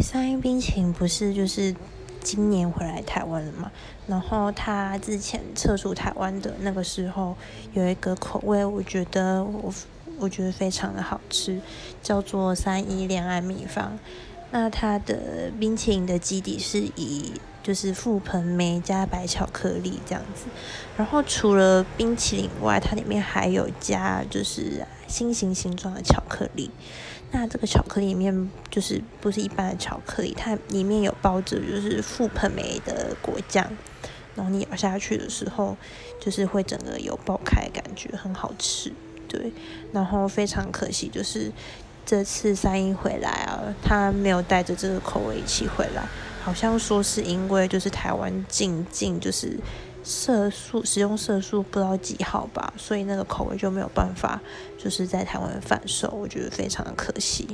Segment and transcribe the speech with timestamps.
[0.00, 1.74] 三一冰淇淋不是就是
[2.22, 3.70] 今年回来台湾了嘛？
[4.06, 7.36] 然后他之前撤出台湾的那个时候，
[7.74, 9.72] 有一个口味，我觉得我
[10.18, 11.60] 我觉得非常的好吃，
[12.02, 13.98] 叫做三一恋爱秘方。
[14.50, 17.32] 那它的冰淇淋的基底是以
[17.62, 20.46] 就是覆盆梅加白巧克力这样子，
[20.96, 26.70] 然后除了冰淇淋外，它里面还有加就是心形形状的巧克力。
[27.30, 33.66] 那这个巧克力里面就是不是一般的巧克力，它里面有包着就是覆盆梅的果酱，
[34.34, 35.76] 然后你咬下去的时候，
[36.20, 38.92] 就是会整个有爆开的感觉，很好吃。
[39.28, 39.52] 对，
[39.92, 41.52] 然后非常可惜就是。
[42.06, 46.02] 这次三一回来啊，他没有带着这个口味一起回来，
[46.42, 49.58] 好像说是因为就是台湾禁禁就是
[50.02, 54.40] 色素使用色素不知道几号吧，所以那个口味就没有办法
[54.78, 57.46] 就是在台湾贩售，我觉得非常的可惜。